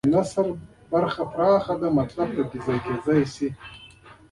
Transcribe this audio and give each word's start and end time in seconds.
د 0.03 0.07
نثر 0.13 0.45
برخه 0.91 1.23
پراخه 1.31 1.73
ده 1.79 1.87
او 1.91 1.95
مطلب 1.99 2.27
پکې 2.35 2.37
ځای 2.37 2.47
پر 2.47 2.61
ځای 2.65 2.77
کېدای 2.85 3.23
شي. 3.33 3.47